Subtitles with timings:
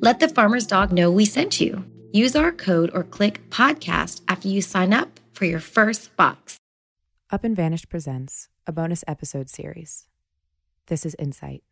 [0.00, 1.84] Let the farmer's dog know we sent you.
[2.12, 6.56] Use our code or click podcast after you sign up for your first box.
[7.30, 10.06] Up and Vanished presents a bonus episode series.
[10.86, 11.64] This is Insight.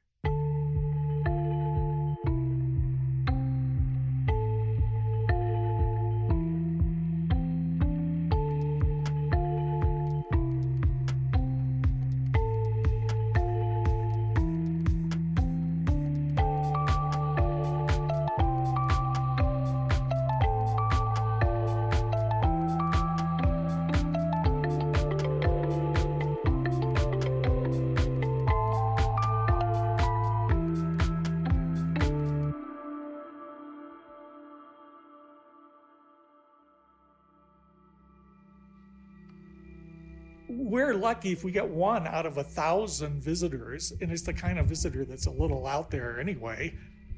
[41.07, 44.67] Lucky if we get one out of a thousand visitors, and it's the kind of
[44.67, 46.75] visitor that's a little out there anyway.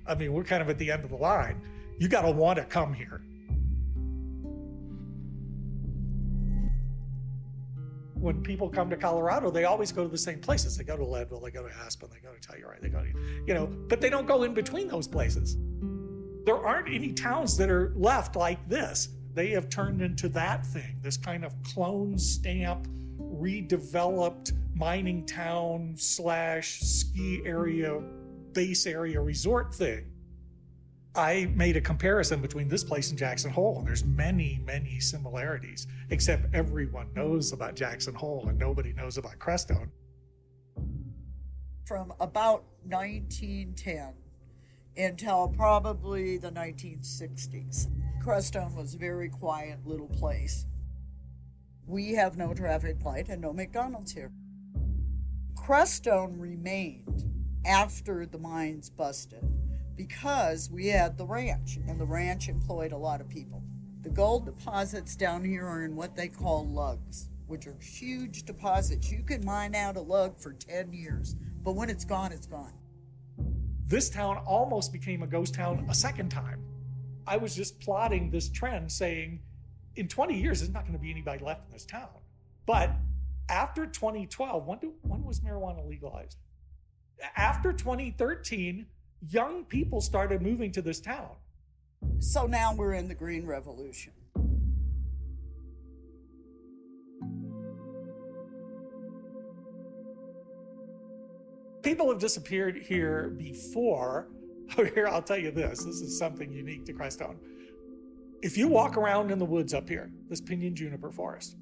[0.06, 1.62] I mean, we're kind of at the end of the line.
[1.98, 3.22] You got to want to come here.
[8.12, 10.76] When people come to Colorado, they always go to the same places.
[10.76, 13.08] They go to Leadville, they go to Aspen, they go to Telluride, they go to,
[13.46, 15.56] you know, but they don't go in between those places.
[16.44, 19.08] There aren't any towns that are left like this.
[19.32, 22.86] They have turned into that thing, this kind of clone stamp
[23.38, 28.00] redeveloped mining town slash ski area
[28.52, 30.04] base area resort thing.
[31.14, 35.86] I made a comparison between this place and Jackson Hole, and there's many, many similarities,
[36.10, 39.90] except everyone knows about Jackson Hole and nobody knows about Crestone.
[41.86, 44.12] From about 1910
[44.96, 47.88] until probably the 1960s,
[48.22, 50.66] Crestone was a very quiet little place
[51.88, 54.30] we have no traffic light and no McDonald's here.
[55.54, 57.24] Crestone remained
[57.64, 59.42] after the mines busted
[59.96, 63.62] because we had the ranch, and the ranch employed a lot of people.
[64.02, 69.10] The gold deposits down here are in what they call lugs, which are huge deposits.
[69.10, 71.34] You can mine out a lug for 10 years,
[71.64, 72.74] but when it's gone, it's gone.
[73.86, 76.62] This town almost became a ghost town a second time.
[77.26, 79.40] I was just plotting this trend saying
[79.96, 82.08] in 20 years, there's not going to be anybody left in this town.
[82.66, 82.92] But
[83.48, 86.38] after 2012, when, do, when was marijuana legalized?
[87.36, 88.86] After 2013,
[89.28, 91.30] young people started moving to this town.
[92.20, 94.12] So now we're in the Green Revolution.
[101.82, 104.28] People have disappeared here before.
[104.76, 107.38] Here, I'll tell you this this is something unique to Crestone
[108.42, 111.56] if you walk around in the woods up here, this pinyon juniper forest,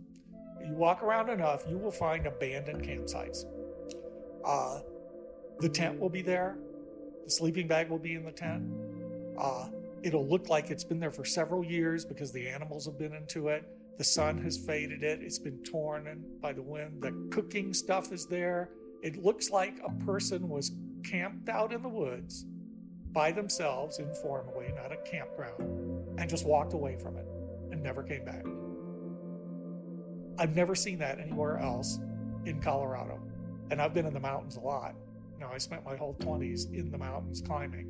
[0.65, 3.45] you walk around enough, you will find abandoned campsites.
[4.45, 4.81] Uh,
[5.61, 6.59] the tent will be there.
[7.25, 8.65] The sleeping bag will be in the tent.
[9.39, 9.69] Uh,
[10.03, 13.49] it'll look like it's been there for several years because the animals have been into
[13.49, 13.65] it.
[13.99, 15.21] The sun has faded it.
[15.23, 17.03] It's been torn by the wind.
[17.03, 18.71] The cooking stuff is there.
[19.03, 20.73] It looks like a person was
[21.03, 22.45] camped out in the woods
[23.13, 27.27] by themselves informally, not a campground and just walked away from it
[27.71, 28.45] and never came back.
[30.39, 31.99] I've never seen that anywhere else
[32.45, 33.21] in Colorado.
[33.71, 34.95] And I've been in the mountains a lot.
[35.35, 37.89] You know, I spent my whole 20s in the mountains climbing.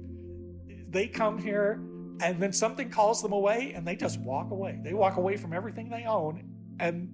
[0.88, 1.80] They come here
[2.20, 4.80] and then something calls them away and they just walk away.
[4.82, 6.44] They walk away from everything they own
[6.80, 7.12] and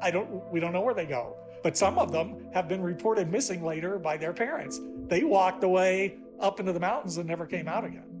[0.00, 1.36] I don't we don't know where they go.
[1.62, 4.80] But some of them have been reported missing later by their parents.
[5.08, 8.13] They walked away up into the mountains and never came out again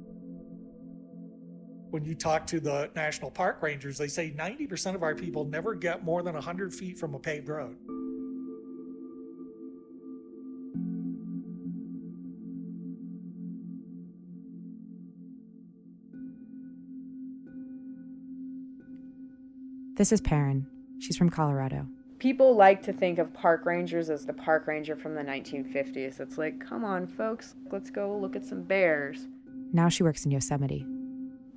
[1.94, 5.76] when you talk to the national park rangers, they say 90% of our people never
[5.76, 7.76] get more than 100 feet from a paved road.
[19.96, 20.66] This is Perrin.
[20.98, 21.86] She's from Colorado.
[22.18, 26.18] People like to think of park rangers as the park ranger from the 1950s.
[26.18, 29.28] It's like, come on, folks, let's go look at some bears.
[29.72, 30.84] Now she works in Yosemite.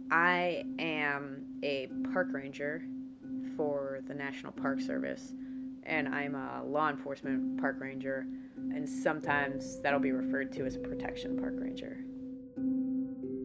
[0.09, 2.83] I am a park ranger
[3.57, 5.33] for the National Park Service,
[5.83, 8.25] and I'm a law enforcement park ranger,
[8.55, 11.97] and sometimes that'll be referred to as a protection park ranger.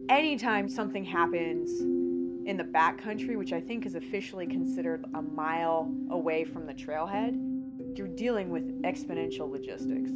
[0.09, 6.45] Anytime something happens in the backcountry, which I think is officially considered a mile away
[6.45, 10.11] from the trailhead, you're dealing with exponential logistics.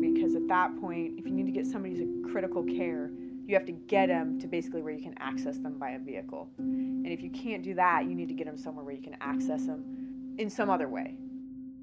[0.00, 3.10] Because at that point, if you need to get somebody to critical care,
[3.52, 6.48] you have to get them to basically where you can access them by a vehicle.
[6.56, 9.14] And if you can't do that, you need to get them somewhere where you can
[9.20, 11.16] access them in some other way.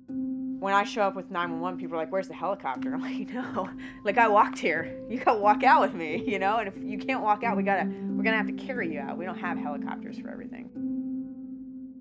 [0.07, 2.92] When I show up with 911, people are like, Where's the helicopter?
[2.92, 3.69] I'm like, No,
[4.04, 5.00] like I walked here.
[5.07, 6.57] You gotta walk out with me, you know?
[6.57, 9.15] And if you can't walk out, we gotta, we're gonna have to carry you out.
[9.15, 10.72] We don't have helicopters for everything.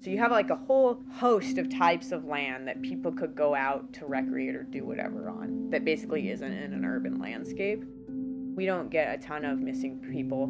[0.03, 3.55] So you have like a whole host of types of land that people could go
[3.55, 7.85] out to recreate or do whatever on that basically isn't in an urban landscape.
[8.59, 10.49] We don't get a ton of missing people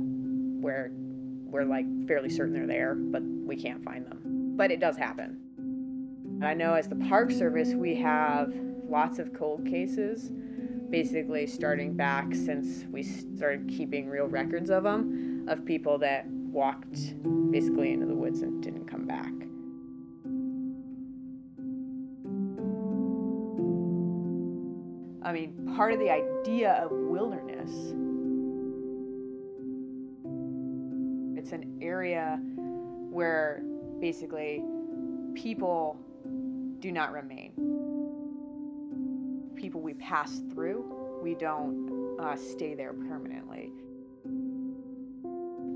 [0.63, 4.55] where we're like fairly certain they're there, but we can't find them.
[4.57, 6.41] But it does happen.
[6.43, 8.55] I know as the Park Service, we have
[8.89, 10.33] lots of cold cases,
[10.89, 17.13] basically starting back since we started keeping real records of them, of people that walked
[17.51, 19.35] basically into the woods and didn't come back.
[25.23, 27.58] I mean, part of the idea of wilderness,
[31.37, 32.39] it's an area
[33.11, 33.63] where
[34.01, 34.63] basically
[35.35, 35.99] people
[36.81, 37.53] do not remain.
[39.57, 40.85] People we pass through,
[41.23, 43.73] we don't uh, stay there permanently.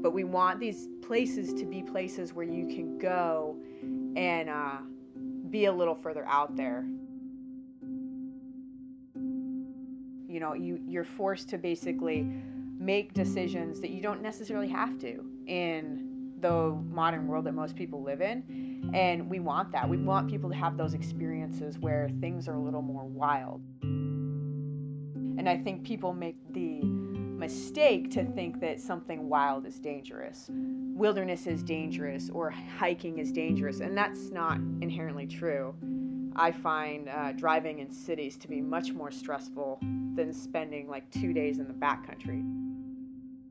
[0.03, 3.57] But we want these places to be places where you can go
[4.17, 4.79] and uh,
[5.51, 6.85] be a little further out there.
[10.33, 12.27] You know, you, you're forced to basically
[12.79, 18.03] make decisions that you don't necessarily have to in the modern world that most people
[18.03, 18.91] live in.
[18.95, 19.87] And we want that.
[19.87, 23.61] We want people to have those experiences where things are a little more wild.
[23.83, 26.81] And I think people make the
[27.43, 30.49] mistake to think that something wild is dangerous.
[30.49, 35.75] Wilderness is dangerous or hiking is dangerous, and that's not inherently true.
[36.37, 39.81] I find uh, driving in cities to be much more stressful
[40.15, 42.45] than spending like two days in the backcountry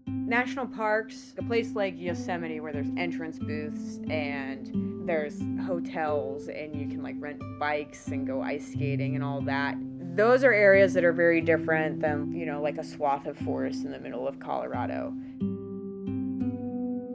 [0.08, 6.88] national parks, a place like Yosemite where there's entrance booths and there's hotels and you
[6.88, 9.76] can like rent bikes and go ice skating and all that.
[10.14, 13.86] Those are areas that are very different than, you know, like a swath of forest
[13.86, 15.14] in the middle of Colorado.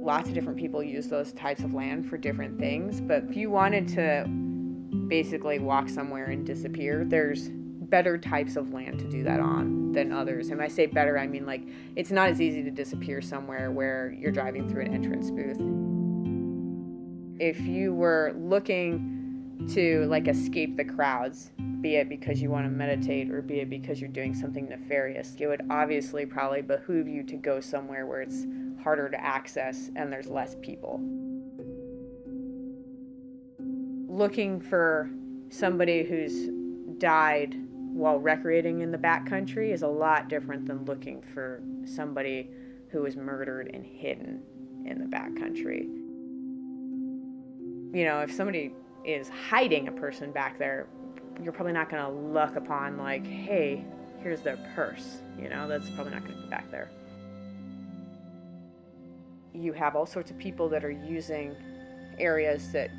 [0.01, 3.51] Lots of different people use those types of land for different things, but if you
[3.51, 4.25] wanted to
[5.09, 10.11] basically walk somewhere and disappear, there's better types of land to do that on than
[10.11, 10.49] others.
[10.49, 11.63] And I say better, I mean like
[11.97, 15.61] it's not as easy to disappear somewhere where you're driving through an entrance booth.
[17.39, 19.16] If you were looking
[19.75, 23.71] to like escape the crowds, be it because you want to meditate or be it
[23.71, 28.23] because you're doing something nefarious, it would obviously probably behoove you to go somewhere where
[28.23, 28.47] it's
[28.83, 31.01] harder to access and there's less people.
[34.09, 35.11] Looking for
[35.51, 36.49] somebody who's
[36.99, 37.57] died
[37.93, 42.51] while recreating in the backcountry is a lot different than looking for somebody
[42.91, 44.43] who was murdered and hidden
[44.85, 45.85] in the backcountry.
[47.97, 48.73] You know, if somebody
[49.07, 50.87] is hiding a person back there,
[51.43, 53.85] you're probably not going to look upon, like, hey,
[54.23, 55.19] here's their purse.
[55.41, 56.91] You know, that's probably not going to be back there.
[59.55, 61.55] You have all sorts of people that are using
[62.19, 62.91] areas that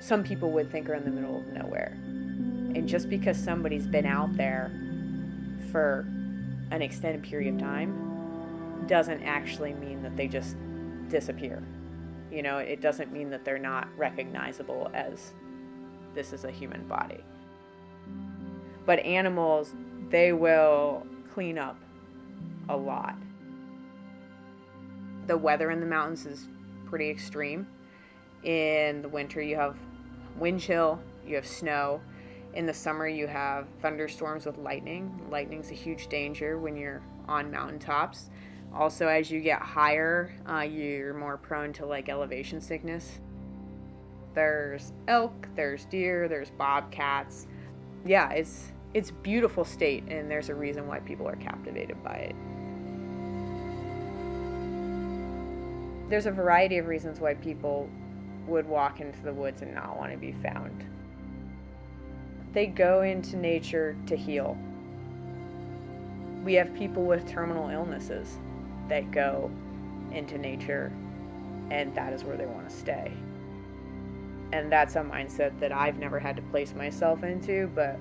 [0.00, 1.92] some people would think are in the middle of nowhere.
[2.74, 4.72] And just because somebody's been out there
[5.70, 6.00] for
[6.70, 10.56] an extended period of time doesn't actually mean that they just
[11.08, 11.62] disappear.
[12.30, 15.32] You know, it doesn't mean that they're not recognizable as
[16.14, 17.22] this is a human body.
[18.86, 19.72] But animals,
[20.10, 21.76] they will clean up
[22.68, 23.16] a lot.
[25.26, 26.48] The weather in the mountains is
[26.86, 27.66] pretty extreme.
[28.42, 29.76] In the winter, you have
[30.38, 32.00] wind chill, you have snow,
[32.54, 35.26] in the summer, you have thunderstorms with lightning.
[35.28, 38.30] Lightning's a huge danger when you're on mountaintops.
[38.72, 43.18] Also, as you get higher, uh, you're more prone to like elevation sickness.
[44.34, 47.46] There's elk, there's deer, there's bobcats.
[48.04, 52.36] Yeah, it's it's beautiful state, and there's a reason why people are captivated by it.
[56.08, 57.88] There's a variety of reasons why people
[58.46, 60.84] would walk into the woods and not want to be found.
[62.52, 64.56] They go into nature to heal.
[66.44, 68.38] We have people with terminal illnesses
[68.88, 69.50] that go
[70.12, 70.92] into nature,
[71.70, 73.10] and that is where they want to stay.
[74.54, 77.98] And that's a mindset that I've never had to place myself into, but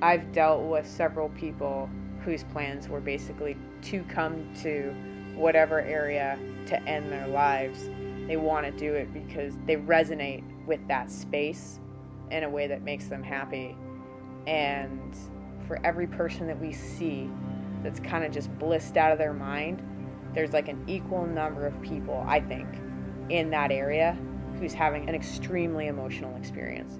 [0.00, 1.90] I've dealt with several people
[2.24, 4.94] whose plans were basically to come to
[5.34, 7.90] whatever area to end their lives.
[8.28, 11.80] They want to do it because they resonate with that space
[12.30, 13.76] in a way that makes them happy.
[14.46, 15.16] And
[15.66, 17.28] for every person that we see
[17.82, 19.82] that's kind of just blissed out of their mind,
[20.34, 22.68] there's like an equal number of people, I think,
[23.28, 24.16] in that area
[24.60, 26.98] who's having an extremely emotional experience.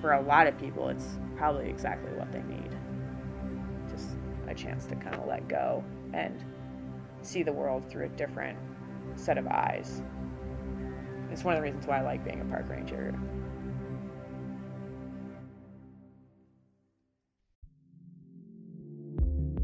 [0.00, 1.06] For a lot of people, it's
[1.36, 2.76] probably exactly what they need.
[3.88, 4.08] Just
[4.48, 6.44] a chance to kind of let go and
[7.22, 8.58] see the world through a different
[9.14, 10.02] set of eyes.
[11.30, 13.14] It's one of the reasons why I like being a park ranger.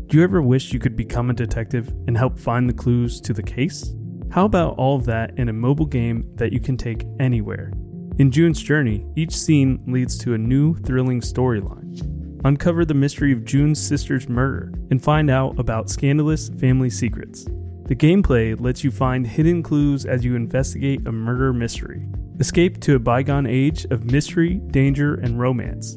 [0.07, 3.33] Do you ever wish you could become a detective and help find the clues to
[3.33, 3.93] the case?
[4.31, 7.73] How about all of that in a mobile game that you can take anywhere?
[8.19, 12.43] In June's Journey, each scene leads to a new, thrilling storyline.
[12.45, 17.45] Uncover the mystery of June's sister's murder and find out about scandalous family secrets.
[17.87, 22.07] The gameplay lets you find hidden clues as you investigate a murder mystery.
[22.41, 25.97] Escape to a bygone age of mystery, danger, and romance.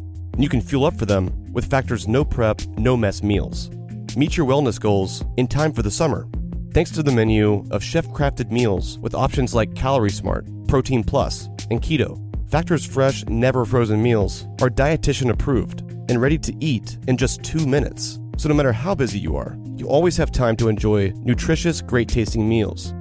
[0.37, 3.69] you can fuel up for them with Factor's no prep, no mess meals.
[4.15, 6.27] Meet your wellness goals in time for the summer.
[6.73, 11.47] Thanks to the menu of chef crafted meals with options like Calorie Smart, Protein Plus,
[11.69, 12.19] and Keto,
[12.51, 17.65] Factor's fresh, never frozen meals are dietitian approved and ready to eat in just two
[17.65, 18.19] minutes.
[18.35, 22.09] So no matter how busy you are, you always have time to enjoy nutritious, great
[22.09, 22.93] tasting meals.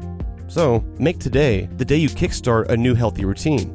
[0.47, 3.71] So make today the day you kickstart a new healthy routine.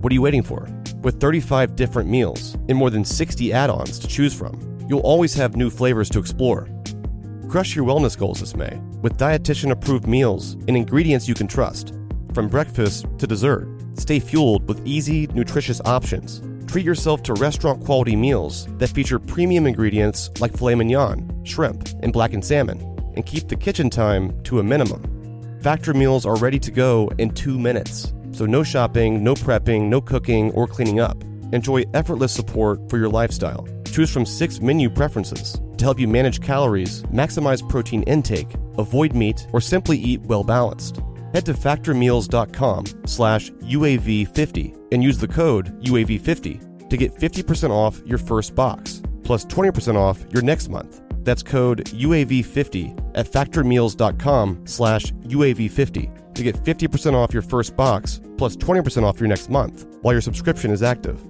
[0.00, 0.66] What are you waiting for?
[1.02, 5.32] With 35 different meals and more than 60 add ons to choose from, you'll always
[5.34, 6.68] have new flavors to explore.
[7.48, 11.94] Crush your wellness goals this May with dietitian approved meals and ingredients you can trust.
[12.34, 16.42] From breakfast to dessert, stay fueled with easy, nutritious options.
[16.68, 22.12] Treat yourself to restaurant quality meals that feature premium ingredients like filet mignon, shrimp, and
[22.12, 22.80] blackened salmon,
[23.14, 25.60] and keep the kitchen time to a minimum.
[25.62, 30.00] Factor meals are ready to go in two minutes, so no shopping, no prepping, no
[30.00, 31.22] cooking, or cleaning up.
[31.52, 33.66] Enjoy effortless support for your lifestyle.
[33.90, 39.46] Choose from six menu preferences to help you manage calories, maximize protein intake, avoid meat,
[39.52, 41.00] or simply eat well balanced.
[41.34, 48.18] Head to factormeals.com slash UAV50 and use the code UAV50 to get 50% off your
[48.18, 51.02] first box, plus 20% off your next month.
[51.24, 58.56] That's code UAV50 at factormeals.com slash UAV50 to get 50% off your first box, plus
[58.56, 61.20] 20% off your next month while your subscription is active.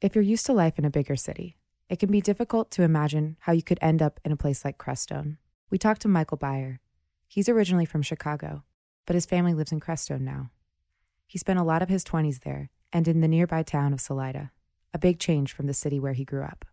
[0.00, 1.56] If you're used to life in a bigger city,
[1.88, 4.76] it can be difficult to imagine how you could end up in a place like
[4.76, 5.38] Crestone.
[5.70, 6.80] We talked to Michael Beyer.
[7.26, 8.64] He's originally from Chicago,
[9.06, 10.50] but his family lives in Crestone now.
[11.26, 14.52] He spent a lot of his 20s there and in the nearby town of Salida,
[14.92, 16.64] a big change from the city where he grew up.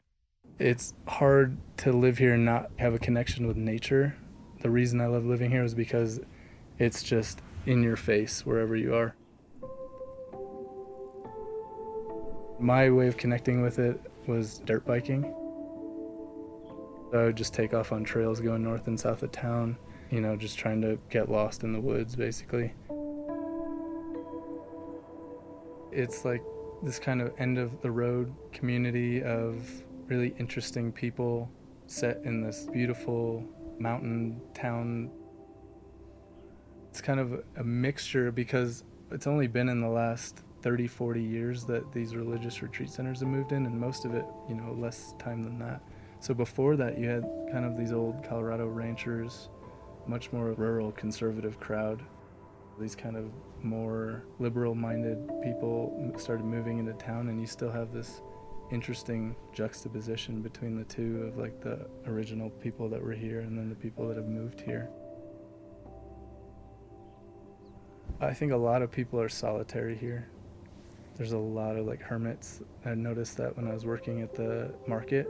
[0.61, 4.15] It's hard to live here and not have a connection with nature.
[4.59, 6.19] The reason I love living here is because
[6.77, 9.15] it's just in your face wherever you are.
[12.59, 15.25] My way of connecting with it was dirt biking.
[17.11, 19.77] I would just take off on trails going north and south of town,
[20.11, 22.71] you know, just trying to get lost in the woods basically.
[25.91, 26.43] It's like
[26.83, 29.67] this kind of end of the road community of
[30.11, 31.49] really interesting people
[31.87, 33.41] set in this beautiful
[33.79, 35.09] mountain town.
[36.89, 41.65] It's kind of a mixture because It's only been in the last 30, 40 years
[41.65, 45.13] that these religious retreat centers have moved in, and most of it, you know, less
[45.19, 45.81] time than that.
[46.21, 49.49] So before that, you had kind of these old Colorado ranchers,
[50.07, 52.01] much more rural, conservative crowd.
[52.79, 53.25] These kind of
[53.61, 58.21] more liberal minded people started moving into town, and you still have this
[58.71, 63.69] interesting juxtaposition between the two of like the original people that were here and then
[63.69, 64.89] the people that have moved here.
[68.19, 70.29] I think a lot of people are solitary here.
[71.15, 72.61] There's a lot of like hermits.
[72.85, 75.27] I noticed that when I was working at the market.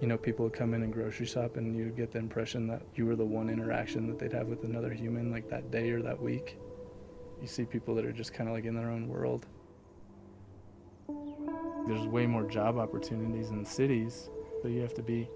[0.00, 2.80] You know, people would come in and grocery shop, and you get the impression that
[2.94, 6.00] you were the one interaction that they'd have with another human, like that day or
[6.00, 6.56] that week.
[7.42, 9.46] You see people that are just kind of like in their own world.
[11.86, 14.28] There's way more job opportunities in the cities,
[14.62, 15.28] but you have to be,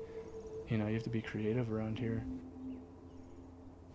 [0.68, 2.24] you know, you have to be creative around here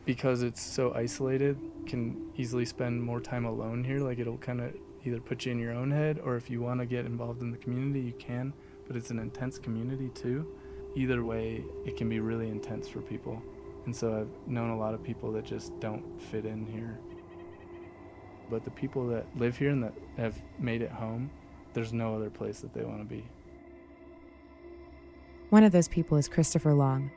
[0.10, 4.00] because it's so isolated, can easily spend more time alone here.
[4.00, 4.74] Like it'll kind of
[5.06, 7.52] either put you in your own head, or if you want to get involved in
[7.52, 8.52] the community, you can.
[8.88, 10.48] But it's an intense community too.
[10.96, 13.40] Either way, it can be really intense for people.
[13.86, 16.98] And so I've known a lot of people that just don't fit in here.
[18.50, 21.30] But the people that live here and that have made it home,
[21.74, 23.26] there's no other place that they want to be.
[25.50, 27.12] One of those people is Christopher Long.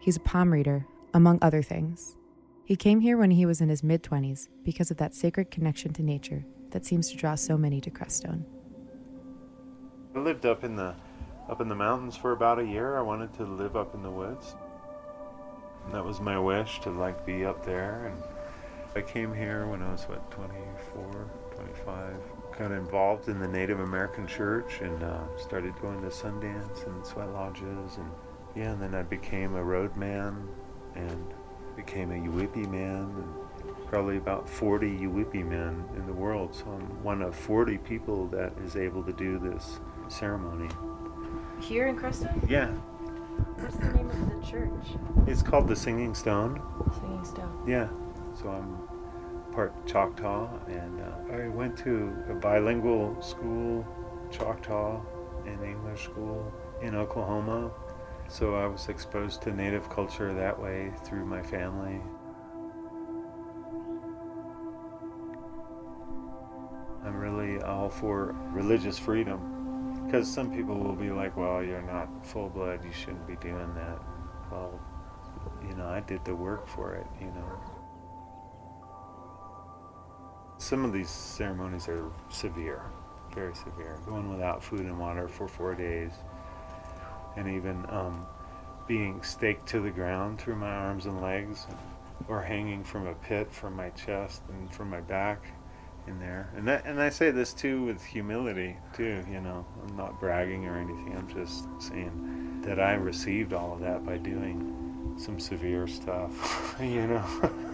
[0.00, 2.16] He's a palm reader among other things.
[2.64, 5.92] He came here when he was in his mid 20s because of that sacred connection
[5.94, 8.44] to nature that seems to draw so many to Crestone.
[10.14, 10.94] I lived up in the
[11.48, 12.96] up in the mountains for about a year.
[12.96, 14.54] I wanted to live up in the woods.
[15.84, 18.22] And that was my wish to like be up there and
[18.94, 22.14] I came here when I was what 24, 25.
[22.62, 27.28] Got involved in the Native American church and uh, started going to Sundance and sweat
[27.32, 28.08] lodges and
[28.54, 30.48] yeah, and then I became a roadman
[30.94, 31.34] and
[31.74, 36.54] became a Yuwipi man, and probably about 40 Yuwipi men in the world.
[36.54, 40.68] So I'm one of 40 people that is able to do this ceremony.
[41.60, 42.48] Here in Crestone?
[42.48, 42.68] Yeah.
[43.58, 44.96] What's the name of the church?
[45.26, 46.62] It's called the Singing Stone.
[47.00, 47.64] Singing Stone.
[47.66, 47.88] Yeah.
[48.40, 48.81] So I'm
[49.52, 53.86] part Choctaw, and uh, I went to a bilingual school,
[54.30, 55.00] Choctaw
[55.46, 57.70] and English school in Oklahoma
[58.32, 62.00] so I was exposed to native culture that way through my family.
[67.04, 72.08] I'm really all for religious freedom because some people will be like, well, you're not
[72.26, 74.00] full blood, you shouldn't be doing that.
[74.50, 74.80] Well,
[75.62, 77.71] you know, I did the work for it, you know.
[80.72, 82.80] Some of these ceremonies are severe,
[83.34, 83.98] very severe.
[84.06, 86.12] Going without food and water for four days
[87.36, 88.24] and even um,
[88.88, 91.66] being staked to the ground through my arms and legs,
[92.26, 95.44] or hanging from a pit from my chest and from my back
[96.06, 96.50] in there.
[96.56, 99.22] And that, and I say this too with humility too.
[99.30, 101.14] You know, I'm not bragging or anything.
[101.14, 106.76] I'm just saying that I received all of that by doing some severe stuff.
[106.80, 107.24] you know,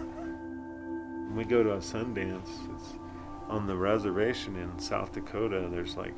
[1.29, 2.49] when we go to a Sundance.
[2.73, 2.93] It's
[3.47, 5.69] on the reservation in South Dakota.
[5.71, 6.15] There's like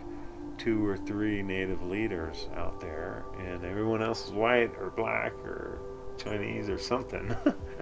[0.58, 5.80] two or three native leaders out there, and everyone else is white or black or
[6.17, 7.36] Chinese or something,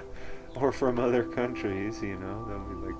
[0.55, 2.01] or from other countries.
[2.01, 2.99] You know, there'll be like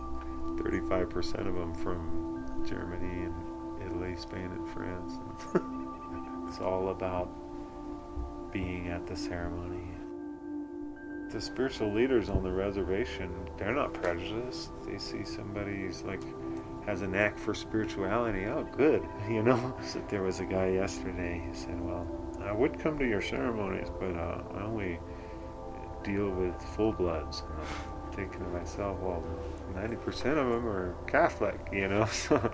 [0.62, 5.14] 35% of them from Germany and Italy, Spain, and France.
[6.48, 7.30] it's all about
[8.52, 9.88] being at the ceremony.
[11.32, 14.72] The spiritual leaders on the reservation, they're not prejudiced.
[14.86, 16.24] They see somebody who's like
[16.88, 18.46] has a knack for spirituality.
[18.46, 19.08] Oh, good.
[19.30, 21.44] You know, so there was a guy yesterday.
[21.48, 22.08] He said, "Well,
[22.42, 25.00] I would come to your ceremonies, but uh, I only
[26.04, 29.24] deal with full bloods." And I'm thinking to myself, "Well,
[29.76, 32.08] 90% of them are Catholic, you know."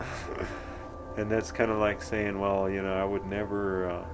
[1.18, 4.06] And that's kind of like saying, "Well, you know, I would never." Uh,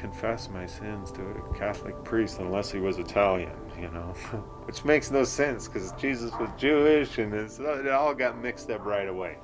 [0.00, 4.14] confess my sins to a Catholic priest unless he was Italian, you know,
[4.64, 8.84] which makes no sense because Jesus was Jewish and uh, it all got mixed up
[8.86, 9.36] right away,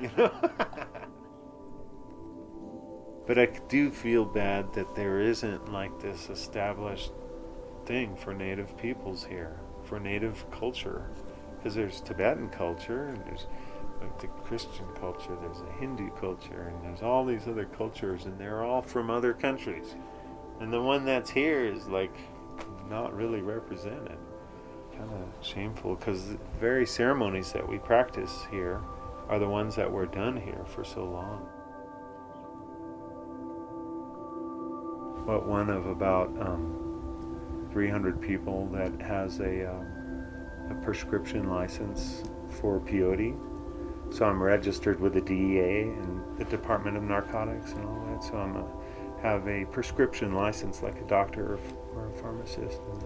[0.00, 0.32] you know.
[3.26, 7.10] but I do feel bad that there isn't like this established
[7.84, 11.10] thing for Native peoples here, for Native culture,
[11.56, 13.48] because there's Tibetan culture and there's
[14.00, 18.38] like the Christian culture, there's a Hindu culture, and there's all these other cultures, and
[18.38, 19.94] they're all from other countries.
[20.60, 22.14] And the one that's here is like
[22.88, 24.18] not really represented.
[24.96, 28.80] Kind of shameful because the very ceremonies that we practice here
[29.28, 31.48] are the ones that were done here for so long.
[35.26, 40.26] But one of about um, 300 people that has a, um,
[40.70, 43.34] a prescription license for peyote
[44.14, 48.22] So I'm registered with the DEA and the Department of Narcotics and all that.
[48.22, 48.64] So I'm a,
[49.22, 51.58] have a prescription license like a doctor or,
[51.96, 52.80] or a pharmacist.
[52.92, 53.04] And,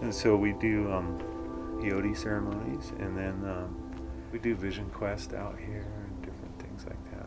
[0.00, 1.18] and, so we do um,
[1.82, 3.76] peyote ceremonies and then um,
[4.32, 7.26] we do Vision Quest out here and different things like that.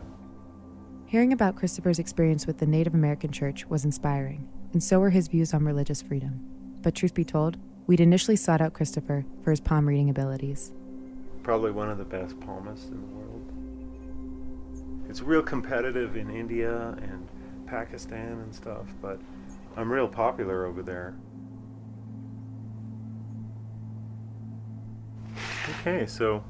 [1.06, 5.28] Hearing about Christopher's experience with the Native American Church was inspiring, and so were his
[5.28, 6.40] views on religious freedom.
[6.82, 7.56] But truth be told,
[7.86, 10.72] we'd initially sought out Christopher for his palm reading abilities.
[11.44, 13.52] Probably one of the best palmists in the world.
[15.08, 17.28] It's real competitive in India and
[17.66, 19.20] Pakistan and stuff, but
[19.76, 21.14] I'm real popular over there.
[25.80, 26.42] Okay, so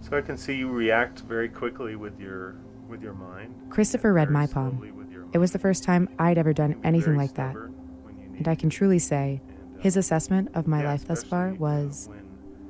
[0.00, 2.56] so I can see you react very quickly with your
[2.88, 3.54] with your mind.
[3.70, 5.28] Christopher read my palm.
[5.32, 7.54] It was the first time I'd ever done anything like that.
[7.54, 9.40] And I can truly say
[9.78, 12.08] uh, his assessment of my life thus far was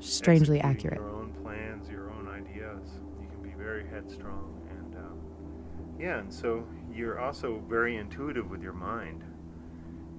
[0.00, 1.00] strangely accurate.
[6.00, 9.22] Yeah, and so you're also very intuitive with your mind,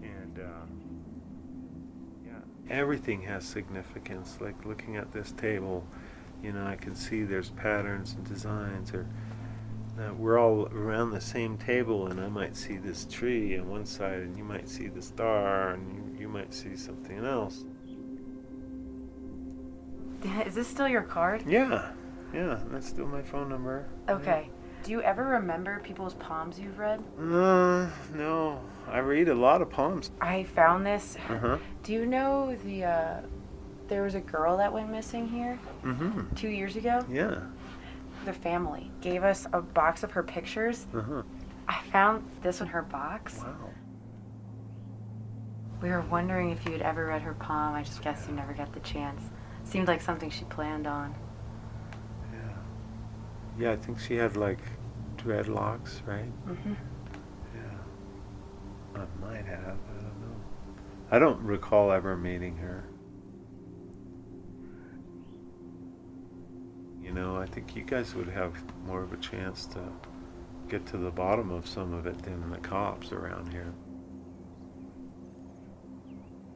[0.04, 0.66] and uh,
[2.26, 2.34] yeah,
[2.70, 4.38] everything has significance.
[4.40, 5.84] Like looking at this table,
[6.44, 9.08] you know, I can see there's patterns and designs, or
[10.00, 13.86] uh, we're all around the same table, and I might see this tree on one
[13.86, 17.66] side, and you might see the star, and you, you might see something else.
[20.46, 21.44] Is this still your card?
[21.48, 21.92] Yeah,
[22.32, 23.88] yeah, that's still my phone number.
[24.08, 24.52] Okay.
[24.84, 27.04] Do you ever remember people's palms you've read?
[27.20, 30.10] Uh, no, I read a lot of palms.
[30.20, 31.18] I found this.
[31.30, 31.58] Uh huh.
[31.84, 33.22] Do you know the uh
[33.88, 36.34] there was a girl that went missing here Mm-hmm.
[36.36, 37.06] 2 years ago?
[37.12, 37.42] Yeah.
[38.26, 40.88] The family gave us a box of her pictures.
[40.96, 41.22] Uh huh.
[41.68, 43.38] I found this in her box.
[43.40, 43.70] Wow.
[45.82, 47.76] We were wondering if you had ever read her palm.
[47.76, 49.22] I just guess you never got the chance.
[49.64, 51.14] Seemed like something she planned on.
[53.58, 53.72] Yeah.
[53.72, 54.60] I think she had like
[55.18, 56.32] dreadlocks, right?
[56.48, 56.76] Mhm.
[57.56, 59.02] Yeah.
[59.02, 59.78] I might have.
[59.90, 60.36] I don't know.
[61.12, 62.84] I don't recall ever meeting her.
[67.02, 68.54] You know, I think you guys would have
[68.86, 69.82] more of a chance to
[70.70, 73.74] get to the bottom of some of it than the cops around here.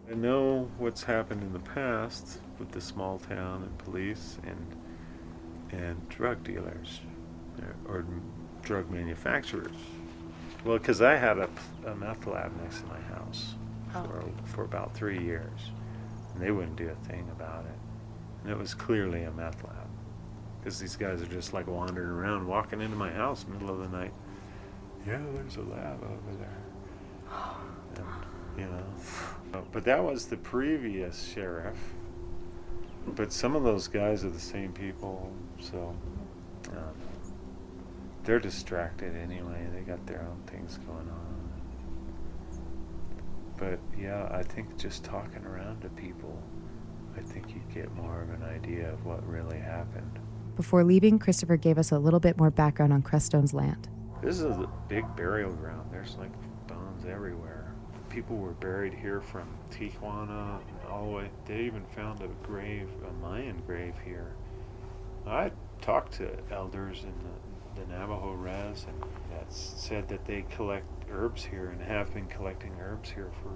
[0.09, 4.75] I know what's happened in the past with the small town and police and
[5.75, 7.01] and drug dealers
[7.59, 8.05] uh, or
[8.63, 9.75] drug manufacturers.
[10.63, 11.49] Well, because I had a,
[11.85, 13.55] a meth lab next to my house
[13.93, 14.03] Oh.
[14.03, 15.71] for for about three years,
[16.33, 17.79] and they wouldn't do a thing about it.
[18.43, 19.87] And it was clearly a meth lab,
[20.59, 23.97] because these guys are just like wandering around, walking into my house middle of the
[23.97, 24.11] night.
[25.07, 27.31] Yeah, there's a lab over there.
[27.97, 28.05] And,
[28.57, 31.77] you know, but that was the previous sheriff.
[33.07, 35.95] But some of those guys are the same people, so
[36.71, 36.95] um,
[38.23, 39.67] they're distracted anyway.
[39.73, 41.35] They got their own things going on.
[43.57, 46.37] But yeah, I think just talking around to people,
[47.17, 50.19] I think you get more of an idea of what really happened.
[50.55, 53.87] Before leaving, Christopher gave us a little bit more background on Crestone's land.
[54.21, 55.89] This is a big burial ground.
[55.91, 56.31] There's like
[56.67, 57.73] bones everywhere.
[58.09, 61.29] People were buried here from Tijuana and all the way.
[61.45, 64.35] They even found a grave, a Mayan grave here.
[65.27, 70.85] I talked to elders in the, the Navajo res and that said that they collect
[71.11, 73.51] herbs here and have been collecting herbs here for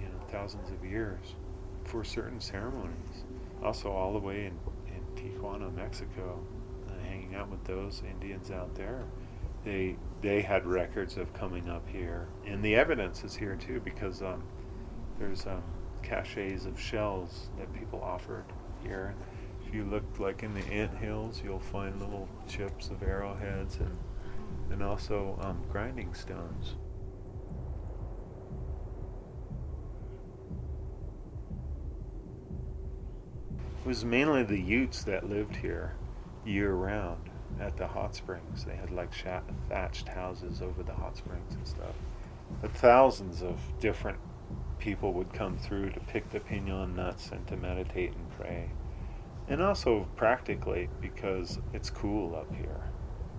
[0.00, 1.34] you know thousands of years
[1.84, 3.24] for certain ceremonies.
[3.62, 6.40] Also, all the way in, in Tijuana, Mexico,
[6.88, 9.04] uh, hanging out with those Indians out there
[9.64, 14.22] they they had records of coming up here, and the evidence is here too because
[14.22, 14.42] um,
[15.18, 15.62] there's um,
[16.02, 18.44] caches of shells that people offered
[18.82, 19.14] here.
[19.72, 23.96] If you look like in the ant hills, you'll find little chips of arrowheads and
[24.70, 26.74] and also um, grinding stones.
[33.80, 35.94] It was mainly the Utes that lived here
[36.44, 38.66] year round at the hot springs.
[38.66, 39.14] They had like
[39.70, 41.94] thatched houses over the hot springs and stuff.
[42.60, 44.18] But thousands of different
[44.78, 48.68] people would come through to pick the pinon nuts and to meditate and pray.
[49.48, 52.90] And also practically because it's cool up here.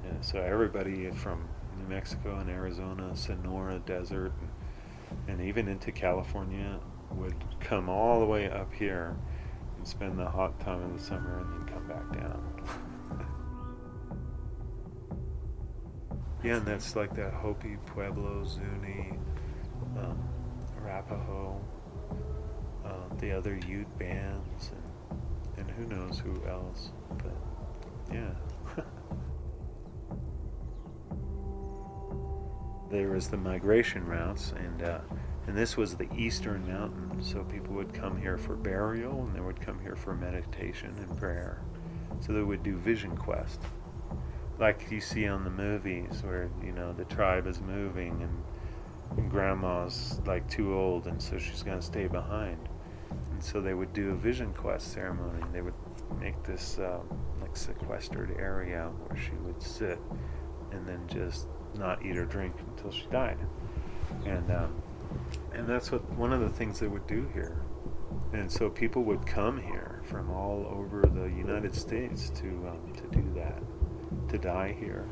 [0.07, 6.79] And so everybody from New Mexico and Arizona, Sonora Desert, and, and even into California
[7.11, 9.15] would come all the way up here
[9.77, 12.89] and spend the hot time of the summer and then come back down.
[16.43, 19.13] Yeah, and that's like that Hopi, Pueblo, Zuni,
[19.97, 20.19] um,
[20.77, 21.57] Arapaho,
[22.85, 24.82] uh, the other Ute bands, and,
[25.57, 26.91] and who knows who else.
[27.17, 27.35] But
[28.11, 28.33] Yeah.
[32.89, 34.99] there was the migration routes, and uh,
[35.47, 37.21] and this was the eastern mountain.
[37.21, 41.17] So people would come here for burial, and they would come here for meditation and
[41.17, 41.61] prayer.
[42.21, 43.61] So they would do vision quest,
[44.59, 48.43] like you see on the movies, where you know the tribe is moving and,
[49.17, 52.69] and grandma's like too old, and so she's gonna stay behind.
[53.43, 55.43] And so they would do a vision quest ceremony.
[55.51, 55.73] They would
[56.17, 57.01] make this um,
[57.41, 59.99] like sequestered area where she would sit
[60.71, 63.37] and then just not eat or drink until she died.
[64.25, 64.81] And um,
[65.53, 67.57] and that's what one of the things they would do here.
[68.31, 73.07] And so people would come here from all over the United States to um, to
[73.07, 73.61] do that,
[74.29, 75.05] to die here.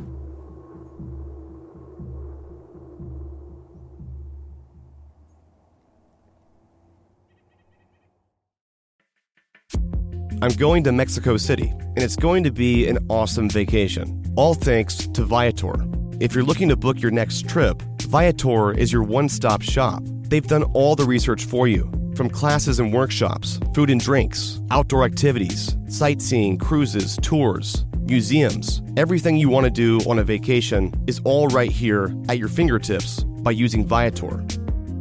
[10.44, 14.24] I'm going to Mexico City, and it's going to be an awesome vacation.
[14.36, 15.76] All thanks to Viator.
[16.20, 20.02] If you're looking to book your next trip, Viator is your one stop shop.
[20.04, 25.04] They've done all the research for you from classes and workshops, food and drinks, outdoor
[25.04, 28.82] activities, sightseeing, cruises, tours, museums.
[28.98, 33.24] Everything you want to do on a vacation is all right here at your fingertips
[33.44, 34.44] by using Viator.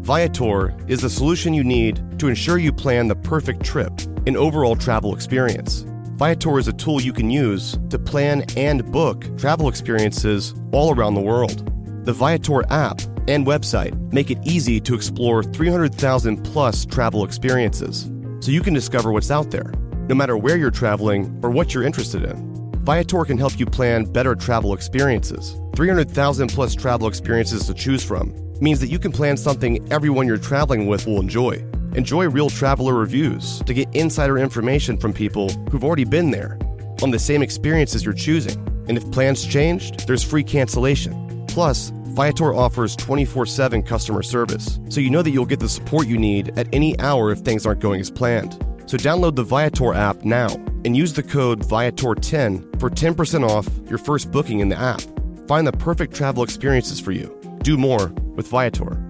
[0.02, 3.90] Viator is the solution you need to ensure you plan the perfect trip
[4.26, 5.84] and overall travel experience.
[6.16, 11.14] Viator is a tool you can use to plan and book travel experiences all around
[11.14, 11.66] the world.
[12.04, 18.50] The Viator app and website make it easy to explore 300,000 plus travel experiences so
[18.50, 19.72] you can discover what's out there,
[20.08, 22.50] no matter where you're traveling or what you're interested in.
[22.84, 25.56] Viator can help you plan better travel experiences.
[25.74, 30.36] 300,000 plus travel experiences to choose from means that you can plan something everyone you're
[30.36, 31.64] traveling with will enjoy.
[31.94, 36.56] Enjoy real traveler reviews to get insider information from people who've already been there
[37.02, 38.58] on the same experiences you're choosing.
[38.88, 41.44] And if plans changed, there's free cancellation.
[41.48, 46.06] Plus, Viator offers 24 7 customer service, so you know that you'll get the support
[46.06, 48.52] you need at any hour if things aren't going as planned.
[48.86, 50.48] So download the Viator app now
[50.84, 55.02] and use the code Viator10 for 10% off your first booking in the app.
[55.48, 57.36] Find the perfect travel experiences for you.
[57.62, 59.09] Do more with Viator.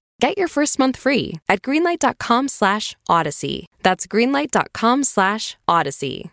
[0.21, 3.65] Get your first month free at greenlight.com slash odyssey.
[3.81, 6.29] That's greenlight.com slash odyssey.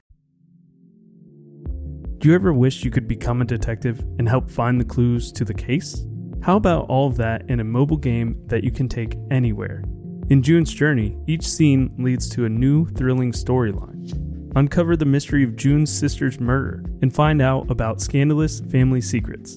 [2.19, 5.43] Do you ever wish you could become a detective and help find the clues to
[5.43, 6.05] the case?
[6.43, 9.83] How about all of that in a mobile game that you can take anywhere?
[10.29, 14.53] In June's Journey, each scene leads to a new, thrilling storyline.
[14.55, 19.57] Uncover the mystery of June's sister's murder and find out about scandalous family secrets.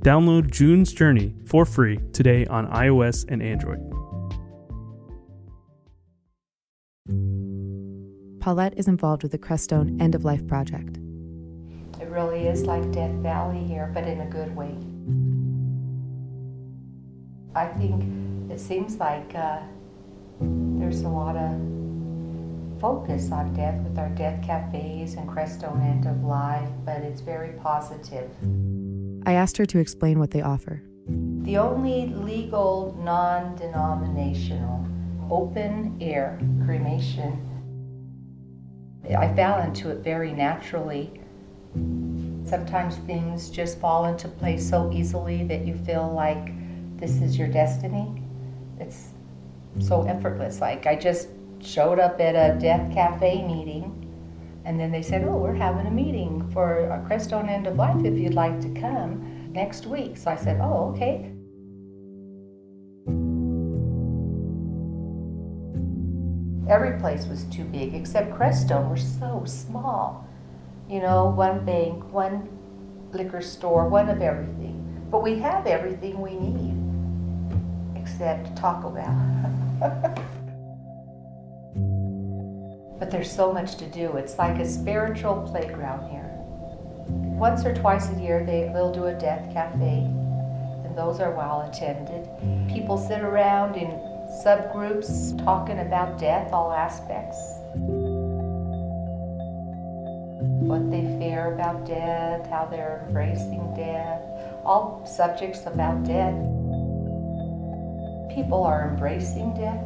[0.00, 3.80] Download June's Journey for free today on iOS and Android.
[8.40, 10.98] Paulette is involved with the Crestone End of Life Project.
[12.00, 14.76] It really is like Death Valley here, but in a good way.
[17.56, 19.58] I think it seems like uh,
[20.40, 26.22] there's a lot of focus on death with our death cafes and Crestone End of
[26.22, 28.30] Life, but it's very positive.
[29.26, 30.82] I asked her to explain what they offer.
[31.42, 34.86] The only legal, non denominational,
[35.30, 37.44] open air cremation,
[39.16, 41.20] I fell into it very naturally.
[42.44, 46.52] Sometimes things just fall into place so easily that you feel like
[46.98, 48.22] this is your destiny.
[48.78, 49.08] It's
[49.78, 50.60] so effortless.
[50.60, 51.28] Like I just
[51.60, 53.97] showed up at a death cafe meeting
[54.68, 58.04] And then they said, Oh, we're having a meeting for a Crestone End of Life
[58.04, 60.18] if you'd like to come next week.
[60.18, 61.32] So I said, Oh, okay.
[66.70, 68.90] Every place was too big except Crestone.
[68.90, 70.28] We're so small.
[70.86, 72.46] You know, one bank, one
[73.12, 74.84] liquor store, one of everything.
[75.10, 76.76] But we have everything we need
[77.98, 80.24] except Taco Bell.
[82.98, 84.16] but there's so much to do.
[84.16, 86.24] It's like a spiritual playground here.
[87.38, 90.00] Once or twice a year, they, they'll do a death cafe,
[90.84, 92.28] and those are well attended.
[92.68, 93.90] People sit around in
[94.44, 97.38] subgroups talking about death, all aspects.
[100.66, 104.20] What they fear about death, how they're embracing death,
[104.64, 106.34] all subjects about death.
[108.34, 109.84] People are embracing death.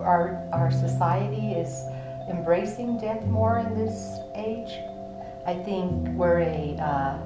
[0.00, 1.82] Our, our society is
[2.28, 4.80] embracing death more in this age.
[5.46, 7.18] I think we're a uh,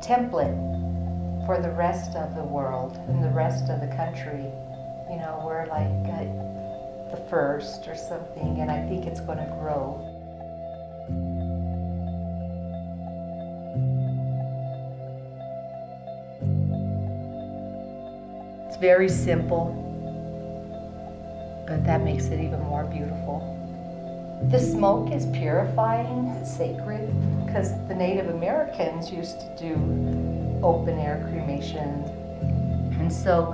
[0.00, 0.72] template
[1.46, 4.44] for the rest of the world and the rest of the country.
[5.10, 6.24] You know, we're like uh,
[7.10, 10.08] the first or something, and I think it's going to grow.
[18.66, 19.78] It's very simple,
[21.66, 23.51] but that makes it even more beautiful.
[24.50, 27.06] The smoke is purifying, sacred,
[27.46, 32.04] because the Native Americans used to do open air cremation.
[33.00, 33.52] And so,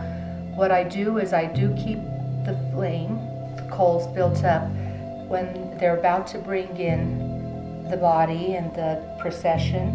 [0.55, 1.99] what I do is I do keep
[2.45, 3.17] the flame,
[3.57, 4.69] the coals built up.
[5.29, 9.91] When they're about to bring in the body and the procession,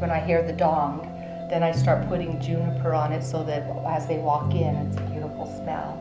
[0.00, 1.08] when I hear the dong,
[1.48, 5.02] then I start putting juniper on it so that as they walk in, it's a
[5.02, 5.98] beautiful smell.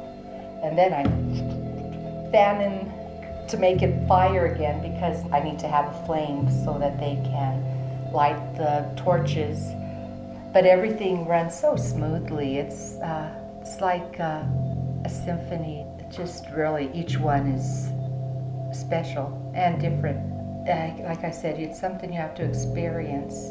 [0.63, 2.91] And then I'm fanning
[3.51, 7.21] to make it fire again because I need to have a flame so that they
[7.25, 9.73] can light the torches.
[10.53, 12.57] But everything runs so smoothly.
[12.57, 13.29] It's uh,
[13.61, 14.43] it's like uh,
[15.03, 15.85] a symphony.
[16.09, 17.91] Just really each one is
[18.77, 20.19] special and different.
[20.67, 23.49] Uh, like I said, it's something you have to experience.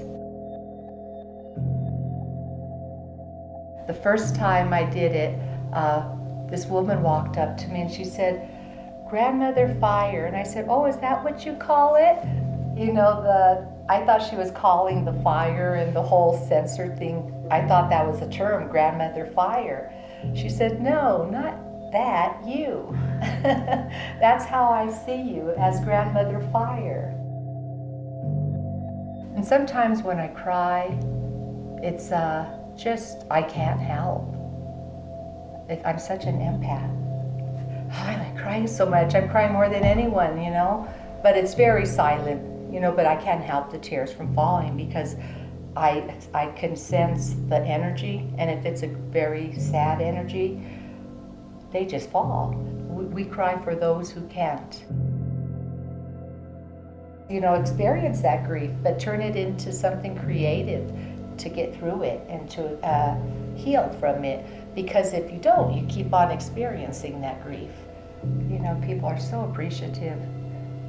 [3.86, 5.38] The first time I did it,
[5.74, 6.14] uh,
[6.48, 8.48] this woman walked up to me and she said,
[9.10, 10.26] grandmother fire.
[10.26, 12.16] And I said, Oh, is that what you call it?
[12.78, 17.34] You know, the I thought she was calling the fire and the whole censored thing.
[17.50, 19.92] I thought that was a term, grandmother fire.
[20.32, 22.96] She said, No, not that, you.
[23.20, 27.16] That's how I see you as grandmother fire.
[29.34, 30.96] And sometimes when I cry,
[31.82, 32.46] it's uh,
[32.76, 34.36] just, I can't help.
[35.84, 36.99] I'm such an empath
[37.90, 39.14] oh, I like crying so much.
[39.14, 40.88] I'm crying more than anyone, you know.
[41.22, 42.92] But it's very silent, you know.
[42.92, 45.16] But I can't help the tears from falling because
[45.76, 50.60] I I can sense the energy, and if it's a very sad energy,
[51.72, 52.54] they just fall.
[52.88, 54.84] We, we cry for those who can't.
[57.28, 60.92] You know, experience that grief, but turn it into something creative
[61.38, 63.16] to get through it and to uh,
[63.54, 67.70] heal from it because if you don't, you keep on experiencing that grief.
[68.48, 70.20] You know, people are so appreciative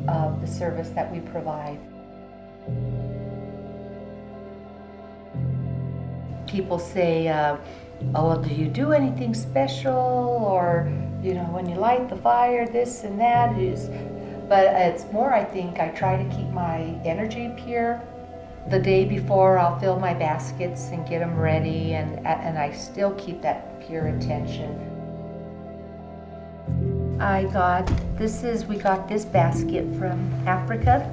[0.07, 1.79] of the service that we provide.
[6.47, 7.57] People say, uh,
[8.15, 9.93] oh, do you do anything special?
[9.93, 10.91] Or,
[11.23, 13.89] you know, when you light the fire, this and that is.
[14.49, 18.03] But it's more, I think, I try to keep my energy pure
[18.69, 23.11] the day before I'll fill my baskets and get them ready and and I still
[23.15, 24.87] keep that pure intention.
[27.19, 31.09] I got this is we got this basket from Africa.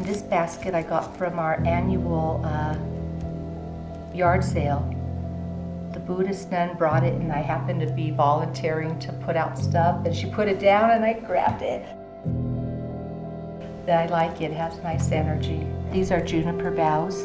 [0.00, 2.76] This basket I got from our annual uh,
[4.14, 4.88] yard sale.
[5.92, 10.04] The Buddhist nun brought it and I happened to be volunteering to put out stuff
[10.04, 11.86] and she put it down and I grabbed it.
[13.88, 15.66] I like it, it has nice energy.
[15.90, 17.22] These are juniper boughs,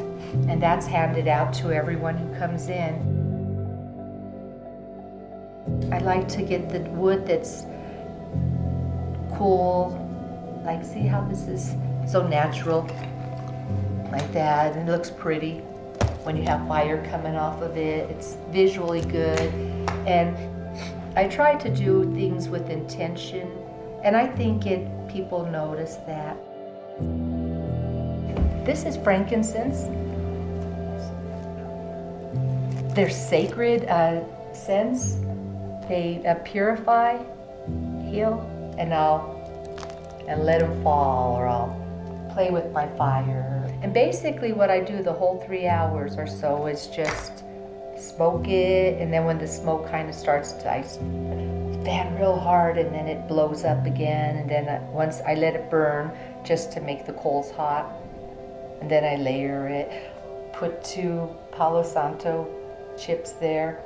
[0.50, 3.16] and that's handed out to everyone who comes in.
[5.92, 7.66] I like to get the wood that's
[9.36, 10.04] cool.
[10.66, 11.76] Like, see how this is
[12.10, 12.82] so natural,
[14.12, 15.60] like that, and it looks pretty
[16.24, 18.10] when you have fire coming off of it.
[18.10, 19.54] It's visually good,
[20.08, 20.36] and
[21.16, 23.52] I try to do things with intention,
[24.04, 26.38] and I think it people notice that.
[28.66, 29.84] This is frankincense.
[32.96, 34.24] They're sacred uh,
[34.54, 35.18] scents.
[35.88, 37.18] They uh, purify,
[38.04, 38.42] heal,
[38.78, 39.36] and I'll
[40.28, 43.72] and let them fall, or I'll play with my fire.
[43.82, 47.44] And basically, what I do the whole three hours or so is just
[47.96, 50.82] smoke it, and then when the smoke kind of starts to, I
[51.86, 55.70] fan real hard, and then it blows up again, and then once I let it
[55.70, 56.12] burn
[56.48, 57.92] just to make the coals hot,
[58.80, 60.14] and then I layer it,
[60.54, 62.48] put two Palo Santo
[62.98, 63.84] chips there,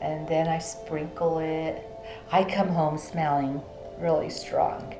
[0.00, 1.84] and then I sprinkle it.
[2.32, 3.60] I come home smelling
[3.98, 4.94] really strong.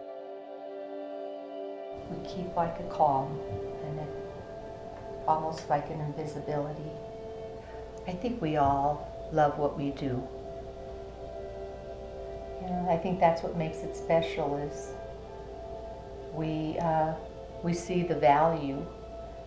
[2.11, 3.41] We keep like a calm
[3.85, 4.01] and
[5.27, 6.91] almost like an invisibility.
[8.07, 10.23] I think we all love what we do.
[12.61, 14.93] You know, I think that's what makes it special is
[16.35, 17.15] we, uh,
[17.63, 18.85] we see the value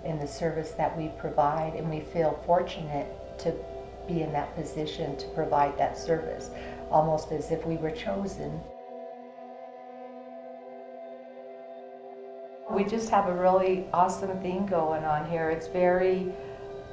[0.03, 3.07] in the service that we provide and we feel fortunate
[3.39, 3.53] to
[4.07, 6.49] be in that position to provide that service,
[6.89, 8.59] almost as if we were chosen.
[12.69, 15.49] We just have a really awesome thing going on here.
[15.49, 16.33] It's very,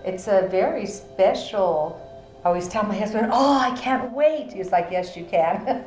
[0.05, 2.05] it's a very special.
[2.45, 5.85] I always tell my husband, "Oh, I can't wait." He's like, "Yes, you can,"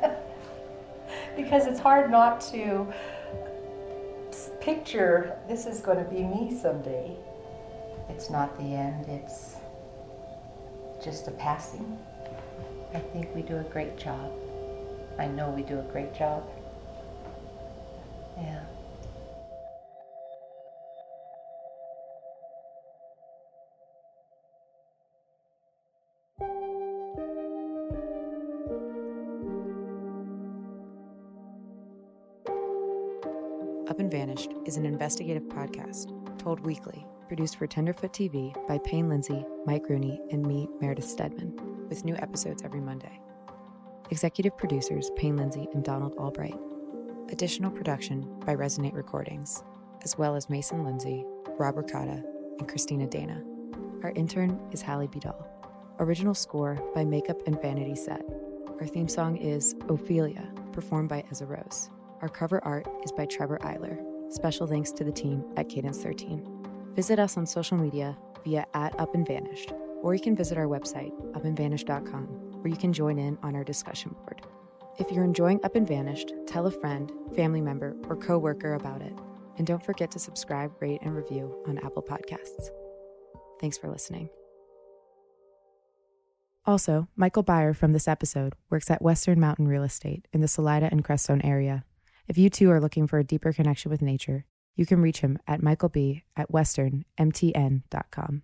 [1.36, 2.90] because it's hard not to
[4.62, 7.10] picture this is going to be me someday.
[8.08, 9.08] It's not the end.
[9.08, 9.56] It's
[11.02, 11.98] just a passing.
[12.94, 14.30] I think we do a great job.
[15.18, 16.44] I know we do a great job.
[18.36, 18.62] Yeah.
[33.92, 39.10] Up and Vanished is an investigative podcast told weekly produced for Tenderfoot TV by Payne
[39.10, 41.52] Lindsey, Mike Rooney, and me, Meredith Stedman,
[41.90, 43.20] with new episodes every Monday.
[44.10, 46.58] Executive producers Payne Lindsey and Donald Albright.
[47.30, 49.62] Additional production by Resonate Recordings,
[50.04, 51.26] as well as Mason Lindsey,
[51.58, 52.24] Rob Ricotta,
[52.60, 53.44] and Christina Dana.
[54.02, 55.44] Our intern is Hallie Bidal.
[55.98, 58.24] Original score by Makeup and Vanity Set.
[58.80, 61.90] Our theme song is Ophelia, performed by Ezra Rose.
[62.22, 63.98] Our cover art is by Trevor Eiler.
[64.32, 66.92] Special thanks to the team at Cadence 13.
[66.94, 70.66] Visit us on social media via at Up and Vanished, or you can visit our
[70.66, 72.26] website, upandvanished.com,
[72.62, 74.40] where you can join in on our discussion board.
[75.00, 79.14] If you're enjoying Up and Vanished, tell a friend, family member, or coworker about it.
[79.58, 82.70] And don't forget to subscribe, rate, and review on Apple Podcasts.
[83.60, 84.28] Thanks for listening.
[86.64, 90.88] Also, Michael Byer from this episode works at Western Mountain Real Estate in the Salida
[90.92, 91.84] and Crestone area.
[92.28, 94.44] If you too are looking for a deeper connection with nature,
[94.76, 98.42] you can reach him at Michael B at westernmtn.com.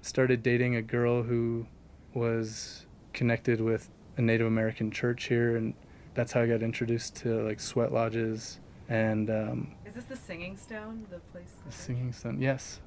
[0.00, 1.66] Started dating a girl who
[2.14, 5.74] was connected with a Native American church here, and
[6.14, 9.30] that's how I got introduced to like sweat lodges and.
[9.30, 11.52] Um, Is this the Singing Stone, the place?
[11.66, 12.80] The Singing Stone, yes,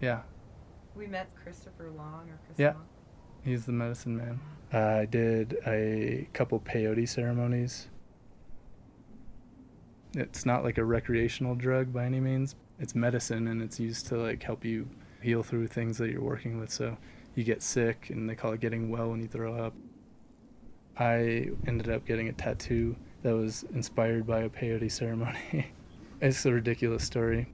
[0.00, 0.22] yeah.
[0.94, 2.86] We met Christopher Long or Chris Yeah, Long.
[3.44, 4.40] he's the medicine man.
[4.72, 7.88] Uh, I did a couple peyote ceremonies.
[10.14, 12.54] It's not like a recreational drug by any means.
[12.78, 14.88] It's medicine and it's used to like help you
[15.20, 16.70] heal through things that you're working with.
[16.70, 16.96] So
[17.34, 19.74] you get sick and they call it getting well when you throw up.
[20.98, 25.70] I ended up getting a tattoo that was inspired by a peyote ceremony.
[26.20, 27.46] it's a ridiculous story.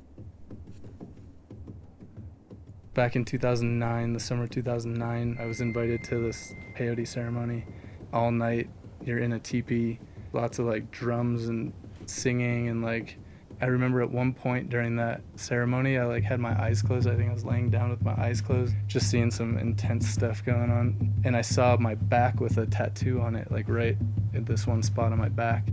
[2.95, 7.65] Back in 2009, the summer 2009, I was invited to this peyote ceremony.
[8.13, 8.71] All night,
[9.05, 9.99] you're in a teepee,
[10.33, 11.73] lots of like drums and
[12.11, 13.19] singing and like
[13.61, 17.09] I remember at one point during that ceremony, I like had my eyes closed.
[17.09, 20.45] I think I was laying down with my eyes closed, just seeing some intense stuff
[20.45, 21.13] going on.
[21.25, 23.97] And I saw my back with a tattoo on it, like right
[24.35, 25.69] at this one spot on my back.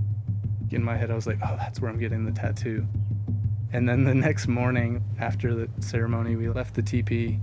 [0.69, 2.87] In my head, I was like, oh, that's where I'm getting the tattoo.
[3.73, 7.39] And then the next morning after the ceremony, we left the teepee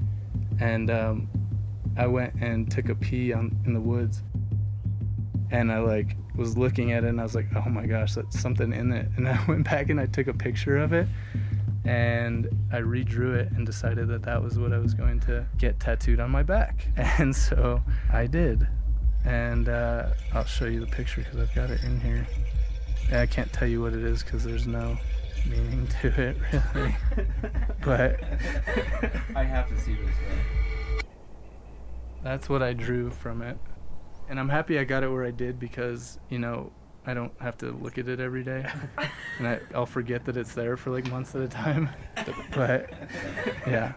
[0.61, 1.29] and um,
[1.97, 4.23] I went and took a pee on, in the woods.
[5.51, 8.41] And I like was looking at it and I was like, oh my gosh, that's
[8.41, 9.09] something in it.
[9.17, 11.09] And I went back and I took a picture of it
[11.85, 15.81] and I redrew it and decided that that was what I was going to get
[15.81, 16.87] tattooed on my back.
[17.19, 17.83] And so
[18.13, 18.67] I did.
[19.25, 22.27] And uh, I'll show you the picture because I've got it in here.
[23.11, 24.97] I can't tell you what it is because there's no
[25.47, 26.37] meaning to it
[26.75, 26.97] really.
[27.85, 28.21] but
[29.35, 30.15] I have to see this.
[30.29, 31.01] Though.
[32.23, 33.57] that's what I drew from it.
[34.29, 36.71] And I'm happy I got it where I did because, you know,
[37.07, 38.71] I don't have to look at it every day.
[39.39, 41.89] and I, I'll forget that it's there for like months at a time.
[42.55, 42.91] but
[43.67, 43.95] yeah.